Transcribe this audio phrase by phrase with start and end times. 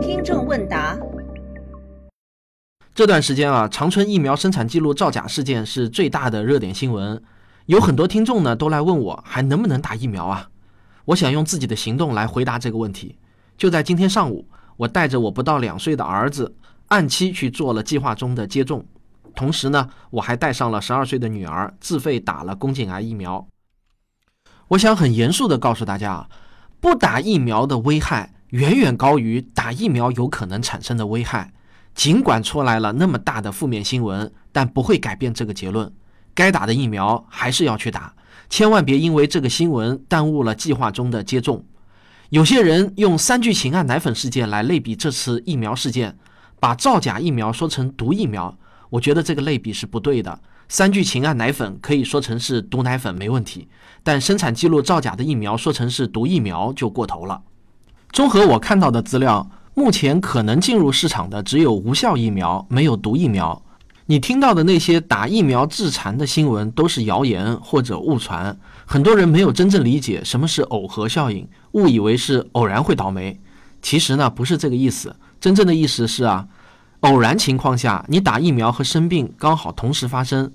[0.00, 0.96] 听众问答：
[2.94, 7.22] 这段时间啊，长春疫苗生产记录造假事件是最大的热点新闻，
[7.66, 10.48] 有很多听众呢都来问我还能不能打疫苗啊？
[11.06, 13.16] 我想用自己的行动来回答这个问题。
[13.56, 16.56] 就在今天上午，我带着我不到两岁的儿子
[16.88, 18.84] 按期去做了计划中的接种，
[19.34, 23.46] 同时呢，我还带上了十二岁的女儿自费打了宫颈癌疫苗。
[24.68, 26.28] 我想很严肃地告诉大家啊，
[26.80, 31.52] 不打疫苗的危害远远高于打疫苗有可能产生的危害。
[31.94, 35.90] 尽管出来了那么大的负面新闻，但不会改变这个结论：
[36.34, 38.14] 该打的疫苗还是要去打，
[38.50, 41.64] 千万别因为这个新闻耽误了计划中的接种。
[42.28, 46.18] 有些人用三聚氰胺奶粉事件来类比这次疫苗事件，
[46.60, 48.58] 把造假疫苗说成毒疫苗，
[48.90, 50.38] 我觉得这个类比是不对的。
[50.68, 53.68] 三聚氰胺奶粉可以说成是毒奶粉没问题，
[54.02, 57.42] 但生产记录造假的疫苗说成是毒疫苗就过头了。
[58.12, 63.62] 综合我看到的资料，目前可能进入市场的只有无效疫苗，没有毒疫苗。
[64.06, 73.38] 你听到的那些打疫苗致残的新闻都是谣言或者误传，很多人没有真正理解什么是耦合效应，误以为是偶然会倒霉。
[73.82, 76.48] 其实呢，不是这个意思，真正的意思是啊。
[77.00, 80.50] 偶然情况下，你打疫苗和生病刚好同时发生，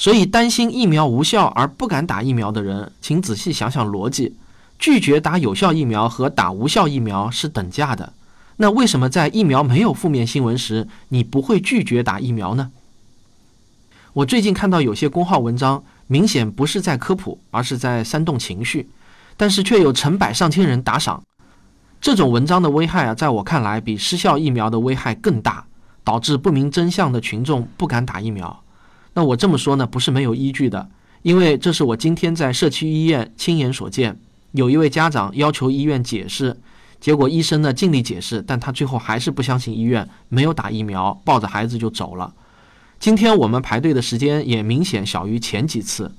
[0.00, 4.34] 所以担心疫苗无效而不敢打疫苗的人，请仔细想想逻辑：
[4.78, 8.14] 拒绝打有效疫苗和打无效疫苗是等价的。
[8.56, 12.70] 那为什么在疫苗没有负面新闻时，你不会拒绝打疫苗呢？
[14.14, 18.88] 我最近看到有些公号文章，明显不是在科普，而是在煽动情绪，
[19.36, 21.22] 但是却有成百上千人打赏。
[22.00, 25.66] 这种文章的危害啊，在我看来比失效疫苗的危害更大。
[26.02, 28.62] 导致不明真相的群众不敢打疫苗。
[29.14, 30.88] 那我这么说呢，不是没有依据的，
[31.22, 34.18] 因为这是我今天在社区医院亲眼所见。
[34.52, 36.56] 有一位家长要求医院解释，
[37.00, 42.32] 结果医生呢尽力解释，但他最后还是不相信医院，没有打疫苗，抱着孩子就走了。
[42.98, 46.12] 今天我们排队的时间也明显小于前几次。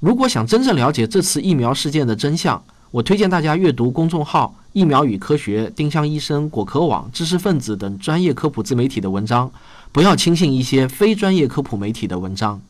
[0.00, 9.50] 如果想真正了解这次疫苗事件的真相，我推荐大家阅读公众号“疫苗与科学”、丁香医生、果壳网、知识分子等专业科普自媒体的文章，
[9.92, 12.60] 不要轻信一些非专业科普媒体的文章。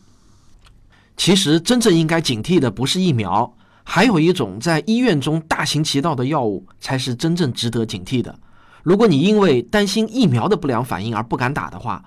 [1.17, 8.37] 其实，真正应该警惕的不是疫苗，还有一种在医院中大行其道的药物才是真正值得警惕的。
[8.83, 12.05] 如果你因为担心疫苗的不良反应而不敢打的话，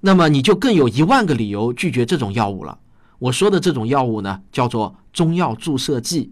[0.00, 2.78] 那么你就更有一万个理由拒绝这种药物了。
[3.18, 6.30] 我说的这种药物呢，叫做中药注射剂。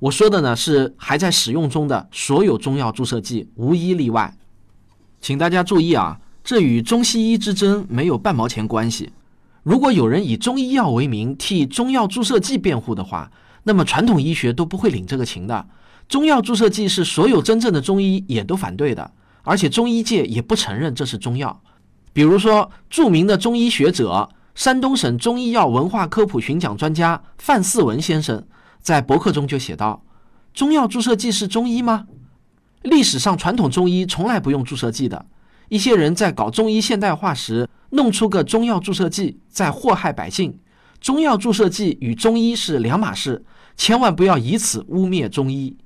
[0.00, 4.36] 我说的呢是还在使用中的所有中药注射剂，无一例外。
[5.20, 9.12] 请大家注意啊，这与中西医之争没有半毛钱关系。
[9.62, 13.30] 如果有人以中医药为名替中药注射剂辩护的话，
[13.64, 15.66] 那么传统医学都不会领这个情的。
[16.08, 19.12] 中药注射剂是所有真正的中医也都反对的，
[19.42, 21.62] 而且中医界也不承认这是中药。
[22.12, 28.44] 比如说，著名的中医学者、山东省中医药文化科普巡讲专家范四文先生。
[28.80, 30.02] 在博客中就写道
[30.54, 32.06] ：“中药注射剂是中医吗？
[32.82, 35.26] 历史上传统中医从来不用注射剂的。
[35.70, 40.58] 一些人在搞中医现代化时，弄出个中药注射剂，在祸害百姓。
[41.00, 43.44] 中药注射剂与中医是两码事，
[43.76, 45.76] 千万不要以此污蔑中医。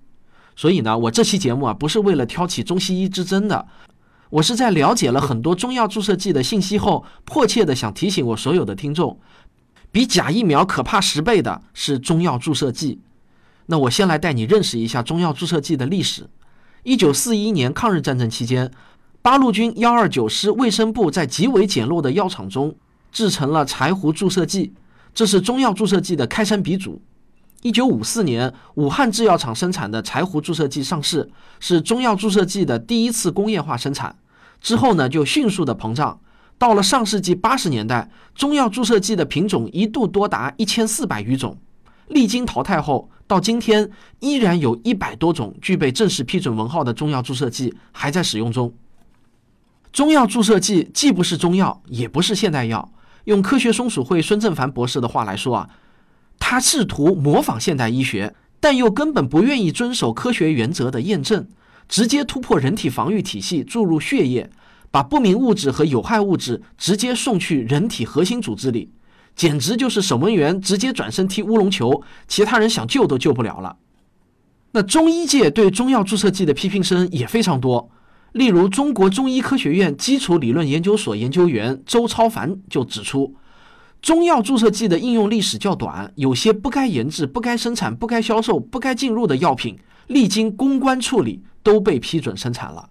[0.56, 3.66] 所以呢，我这期节目啊，不是为了挑起中西医之争的，
[4.30, 9.20] 我是在了解了很多中药注射剂的信息后，迫切的想提醒我所有的听众。”
[9.92, 13.00] 比假疫苗可怕十倍的是中药注射剂。
[13.66, 16.28] 那我先来带你认识一下中药注射剂的历史。
[16.82, 18.70] 一九四一年抗日战争期间，
[19.24, 22.76] 八路军幺二九师卫生部在极为简陋的药厂中
[23.10, 24.74] 制成了柴胡注射剂，
[25.14, 27.00] 这是中药注射剂的开山鼻祖。
[27.62, 34.14] 一九五四年，武汉制药厂生产的柴胡注射剂上市，是中药注射剂的第一次工业化生产。
[34.60, 36.20] 之后呢，就迅速的膨胀。
[36.58, 41.56] 到了上世纪八十年代，中药注射剂的品种一度多达一千四百余种，
[42.08, 48.70] 历经淘汰后，到今天依然有一百多种具备正式批准文号的中药注射剂还在使用中。
[49.94, 52.92] 中药注射剂既不是中药，也不是现代药。
[53.26, 55.70] 用科学松鼠会孙正凡博士的话来说啊，
[56.40, 61.46] 他试图模仿现代医学，但又根本不愿意遵守科学原则的验证，
[61.88, 64.50] 直接突破人体防御体系，注入血液。
[64.90, 68.90] 把不明物质和有害物质直接送去人体核心组织里，
[69.36, 73.76] 简直就是守门员直接转身踢乌龙球，其他人想救都救不了了。
[74.72, 77.88] 那中医界对中药注射剂的批评声也非常多，
[78.34, 83.36] 例如中国中医科学院基础理论研究所研究员周超凡就指出，
[84.02, 89.78] 中药注射剂的应用历史较短，有些不该研制、不该生产、不该销售、不该进入的药品，
[90.08, 92.90] 历经公关处理都被批准生产了。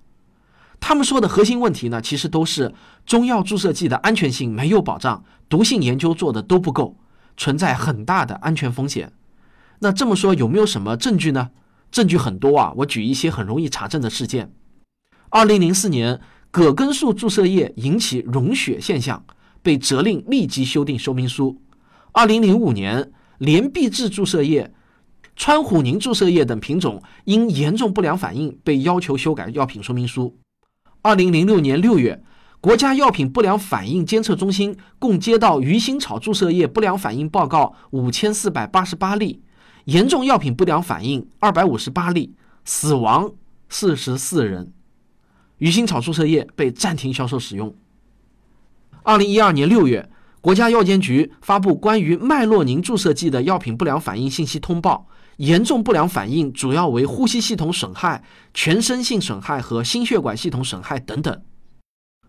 [0.80, 2.74] 他们说的核心问题呢，其实都是
[3.06, 6.96] 中药注射剂的安全性没有保障，毒性研究做的都不够，
[7.36, 9.12] 存在很大的安全风险。
[9.80, 11.50] 那这么说有没有什么证据呢？
[11.92, 14.54] 证据很多啊，我举一些很容易查证的事件。
[15.36, 16.22] 二零零四年，
[16.52, 19.26] 葛根素注射液引起溶血现象，
[19.64, 21.60] 被责令立即修订说明书。
[22.12, 24.72] 二零零五年，联必治注射液、
[25.36, 30.38] 川虎宁注射液等品种因严重不良反应被要求修改药品说明书。
[31.02, 32.24] 二零零六年六月，
[32.62, 39.42] 国家药品不良反应监测中心共接到鱼腥草注射液不良反应报告五千四百八十八例，
[39.86, 43.32] 严重药品不良反应二百五十八例，死亡
[43.68, 44.72] 四十四人。
[45.64, 47.74] 鱼腥草注射液被暂停销售使用。
[49.02, 50.10] 二零一二年六月，
[50.42, 55.08] 国家药监局发布关于麦洛宁注射剂的药品不良反应信息通报。
[55.38, 58.22] 严重不良反应主要为呼吸系统损害、
[58.54, 61.42] 全身性损害和心血管系统损害等等。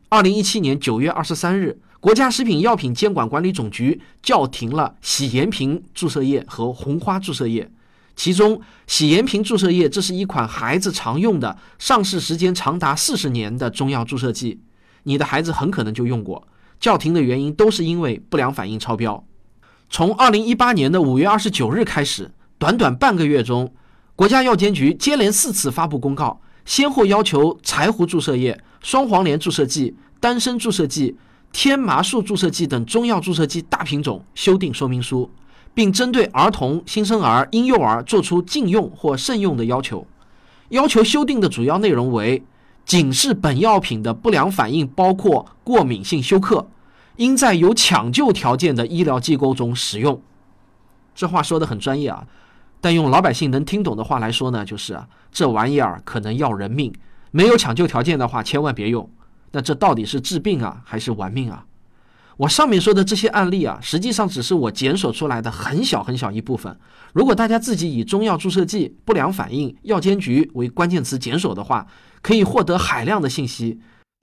[0.08, 7.68] 二零一七年九月二十三日，国家食品药品监管管理总局叫停了喜延平注射液和红花注射液。
[8.16, 14.60] 其中，喜延平注射液这是一款孩子常用的、上市时间长达四十年的中药注射剂，
[15.02, 16.46] 你的孩子很可能就用过。
[16.78, 19.24] 叫停的原因都是因为不良反应超标。
[19.88, 22.30] 从二零一八年的五月二十九日开始。
[22.56, 23.74] 短短半个月中，
[24.14, 31.16] 国家药监局接连四次发布公告，先后要求柴胡注射液、双黄连注射剂、丹参注射剂、
[31.52, 35.28] 天麻素注射剂等中药注射剂大品种修订说明书，
[35.74, 40.06] 并针对儿童、新生儿、婴幼儿作出禁用或慎用的要求。
[40.70, 42.42] 要求修订的主要内容为：
[42.86, 46.66] 警示本药品的不良反应包括过敏性休克，
[47.16, 50.20] 应在有抢救条件的医疗机构中使用。
[51.14, 52.26] 这话说的很专业啊。
[52.80, 55.00] 但用老百姓能听懂的话来说呢，就是，
[55.32, 56.92] 这玩意儿可能要人命，
[57.30, 59.08] 没有抢救条件的话，千万别用。
[59.52, 61.64] 那这到底是治病啊，还是玩命啊？
[62.36, 66.76] 我上面说的这些案例啊，实际上只是我检索出来的很小很小一部分。
[67.12, 71.86] 如果大家自己以中药注射剂不良反应、药监局为关键词检索的话，
[72.22, 73.78] 可以获得海量的信息，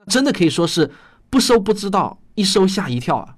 [0.08, 0.92] 真的可以说是
[1.30, 3.36] 不搜不知道，一搜吓一跳啊！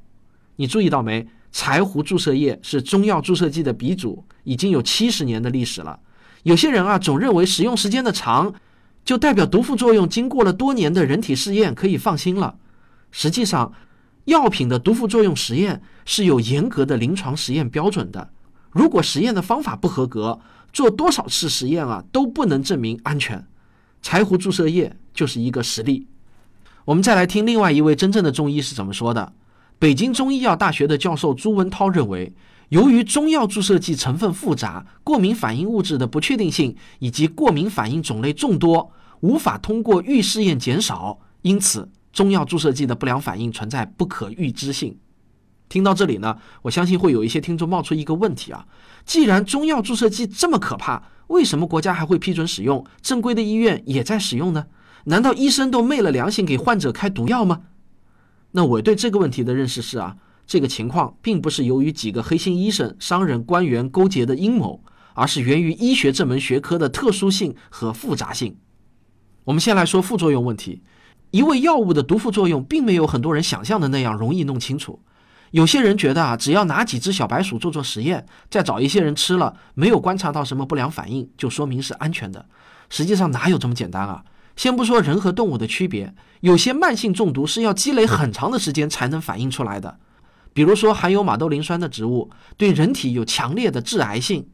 [0.55, 1.27] 你注意到没？
[1.51, 5.99] 柴胡注射液是中药注射剂的鼻祖，已经有七十年的历史了。
[6.41, 8.51] 有些人啊，总认为使用时间的长，
[9.05, 12.55] 就代表毒副作用经过了多年的人体试验可以放心了。
[13.11, 13.71] 实际上，
[14.25, 18.29] 药品的毒副作用实验是有严格的临床实验标准的。
[18.71, 20.39] 如果实验的方法不合格，
[20.71, 23.45] 做多少次实验啊都不能证明安全。
[24.01, 26.07] 柴胡注射液就是一个实例。
[26.85, 29.33] 我们再来听另外一位真正的中医是怎么说的。
[29.79, 32.33] 北京中医药大学的教授朱文涛认为，
[32.69, 44.97] 由于中药注射剂成分复杂、过敏反应物质的不确定性以及过敏反应种类众多，无法通过预试验减少，因此中药注射剂的不良反应存在不可预知性。
[45.67, 48.67] 听到这里呢，我相信会有一些听众冒出一个问题啊：
[49.03, 52.85] 既然中药注射剂这么可怕，为什么国家还会批准使用？
[53.01, 54.67] 正规的医院也在使用呢？
[55.05, 57.63] 难道医生都昧了良心给患者开毒药吗？
[58.51, 64.83] 那我对这个问题的认识是啊，这个情况并不是由于几个黑心医生、商人、官员勾结的阴谋，
[65.15, 68.57] 而是源于医学这门学科的特殊性和复杂性。
[69.45, 70.83] 我们先来说副作用问题，
[71.33, 74.99] 一味药物的毒副作用并没有很多人想象的那样容易弄清楚。
[75.49, 82.45] 有些人觉得啊，只要拿几只小白鼠做做实验，再找一些人吃了，没有观察到什么不良反应，就说明是安全的。
[82.87, 84.23] 实际上哪有这么简单啊？
[84.55, 89.97] 先不说人和动物的区别，有些慢性中毒是要积累很长的时间才能反映出来的。
[90.53, 94.45] 比如说含有马兜铃酸的植物对人体有强烈的致癌性，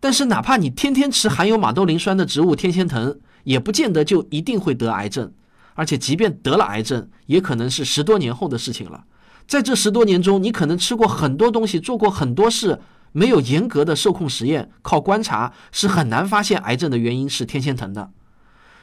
[0.00, 5.30] 但是哪怕你天天吃含有马兜铃酸的植物天仙藤，也不见得就一定会得癌症。
[5.74, 9.04] 而且即便得了癌症，也可能是十多年后的事情了。
[9.46, 12.80] 在这十多年中，你可能吃过很多东西，做过很多事，
[13.12, 18.12] 没有严格的受控实验，靠观察是很难发现癌症的原因是天仙藤的。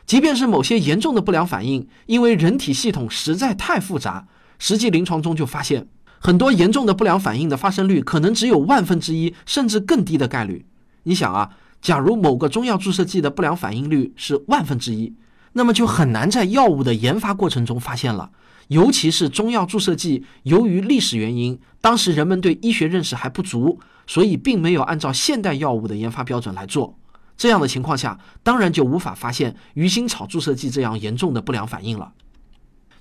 [0.05, 4.27] 即便是某些严重的不良反应，因为人体系统实在太复杂，
[4.57, 5.87] 实际临床中就发现
[6.19, 10.65] 很多严重的不良反应的发生率可能只有万分之一，甚至更低的概率。
[11.03, 15.15] 你想啊，假如某个中药注射剂的不良反应率是万分之一，
[15.53, 18.31] 那么就很难在药物的研发过程中发现了。
[18.67, 26.95] 尤其是中药注射剂，由于历史原因，当时人们对医学认识还不足，所以并没有按照现代药物的研发标准来做。
[27.35, 32.11] 这样的情况下，当然就无法发现鱼腥草注射剂这样严重的不良反应了。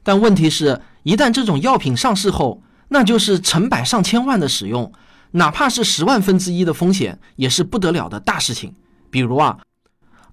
[0.03, 4.91] 但问题是，一旦这种药品上市后，那就是成百上千万的使用，
[5.33, 8.75] 哪怕是十万分之一的风险，也是不得了的大事情。
[9.11, 9.59] 比如啊，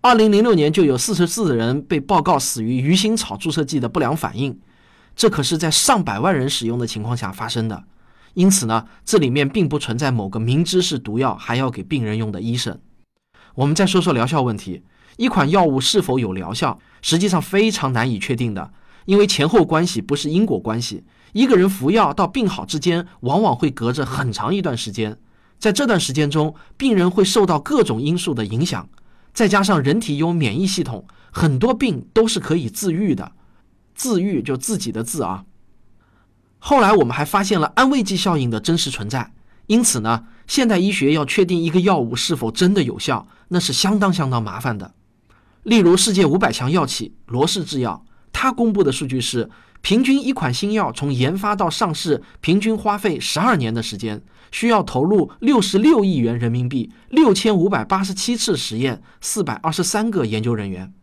[0.05, 4.59] 二零零六年就有四十四人被报告死于鱼腥草注射剂的不良反应，
[5.15, 7.85] 这可是在上百万人使用的情况下发生的。
[8.35, 12.79] 因此呢，这里面并不存在某个明知是毒药还要给病人用的医生。
[13.55, 14.83] 我们再说说疗效问题，
[15.17, 18.71] 一款药物是否有疗效，实际上非常难以确定的，
[19.05, 21.03] 因为前后关系不是因果关系。
[21.33, 25.17] 一个人服药到病好之间，往往会隔着很长一段时间，
[25.57, 28.88] 在这段时间中，病人会受到各种因素的影响，
[29.36, 33.34] 再加上人体有免疫系统，很多病都是可以自愈的。
[33.94, 35.46] 自愈就自己的自啊。
[36.58, 39.34] 后来我们还发现了安慰剂效应的真实存在，
[39.68, 44.94] 因此呢，现代医学要确定一个药物是否真的有效，那是相当相当麻烦的。
[45.63, 49.50] 例如，世界五百强药企罗氏制药，它公布的数据是，
[49.82, 54.22] 平均一款新药从研发到上市，平均花费十二年的时间，
[54.52, 60.94] 需要投入六十六亿元人民币，六千五百八十七次实验，四百二十三个研究人员。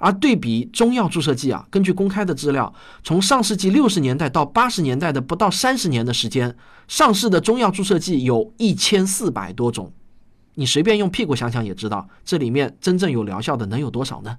[0.00, 6.56] 而对比中药注射剂啊，根据公开的资料，从上世纪六十年代到八十年代的不到三十年的时间，
[6.86, 9.92] 上市的中药注射剂有一千四百多种。
[10.54, 14.38] 你随便用屁股想想也知道，这里面真正有疗效的能有多少呢？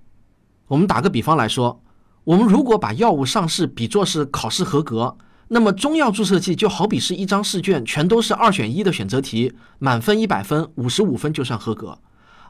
[0.68, 1.82] 我们打个比方来说，
[2.24, 5.18] 我们如果把药物上市比作是考试合格，
[5.50, 11.98] 那么中药注射剂就好比是一张试卷，全都是二选一的选择题，满分一百分，五十五分就算合格。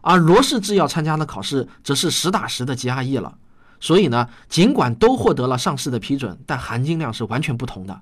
[0.01, 3.37] 而罗氏制药参加的考试则是实打实的 GRE 了，
[3.79, 8.01] 所以呢，尽管都获得了上市的批准，但含金量是完全不同的。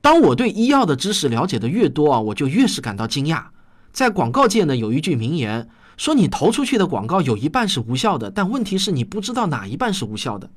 [0.00, 3.44] 当我对医药的知识了解的越多啊，我就越是感到惊讶。
[3.92, 10.50] 在广告界呢，有一句名言说：“你投出去的广告有一半是无效的，但问题是你不知道哪一半是无效的。”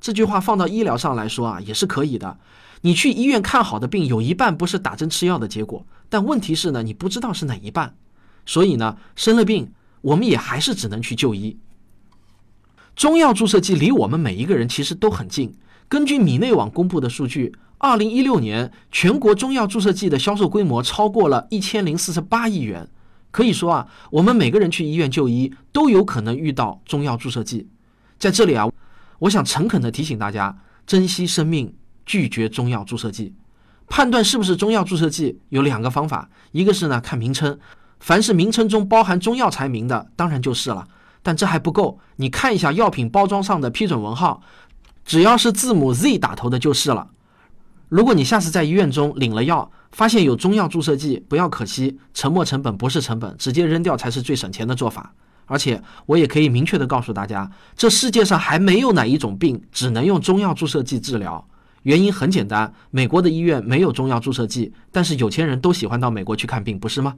[0.00, 2.38] 这句话放到医疗上来说啊，也是可以的。
[2.84, 7.96] 你去医院看好的病，有一半不是打针吃药的结果，但问题是呢，你不知道是哪一半。
[8.44, 9.72] 所以呢，生了病。
[10.02, 11.56] 我们也还是只能去就医。
[12.94, 15.54] 中药注射剂离我们每一个人其实都很近。
[15.88, 22.86] 根据米内网公布的数据，二零一六年全国中药注射剂的销售规模超过了一千零四十八亿元。
[23.30, 27.66] 可以说啊，我们每个人去医院就医都有可能遇到中药注射剂。
[28.18, 28.68] 在这里啊，
[29.20, 33.34] 我想诚恳的提醒大家，珍惜生命，拒绝中药注射剂。
[33.86, 37.58] 判断是不是中药注射剂有两个方法，一个是呢看名称。
[38.00, 40.86] 凡是名称中包含中药材名的，当然就是了。
[41.22, 44.42] 但这还不够，你看一下药品包装上的批准文号，
[45.06, 47.08] 只要是字母 Z 打头的就是了。
[47.88, 55.14] 如果你下次在医院中领了药，发现有中药注射剂，不要可惜，沉没成本不是成本，直接扔掉才是最省钱的做法。
[55.46, 61.46] 而且我也可以明确的告诉大家，这世界上还没有哪一种病只能用中药注射剂治疗。
[61.84, 67.14] 原因很简单，美国的医院没有中药注射剂，但是有钱人都喜欢到美国去看病，不是吗？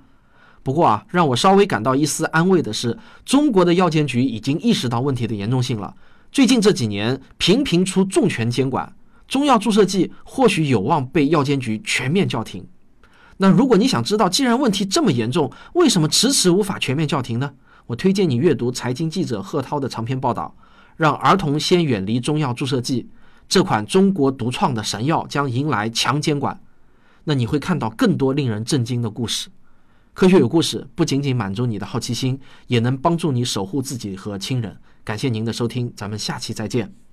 [0.62, 5.94] 不过啊，让我稍微感到一丝安慰的是，中国的药监局已经意识到问题的严重性了。
[6.32, 8.92] 最近这几年频频出重拳监管，
[9.28, 12.66] 中药注射剂或许有望被药监局全面叫停。
[13.36, 17.52] 那如果你想知道，既然问题这么严重，为什么迟迟无法全面叫停呢？
[17.86, 20.52] 我推荐你阅读财经记者贺涛的长篇报道，
[20.96, 23.02] 《让儿童先远离中药注射剂》，
[23.48, 26.60] 这款中国独创的神药将迎来强监管。
[27.24, 29.48] 那你会看到更多令人震惊的故事。
[30.14, 34.78] 科学有故事，不仅仅满足你的好奇心，也能帮助你守护自己和亲人。
[35.04, 37.05] 感谢您的收听，咱们下期再见。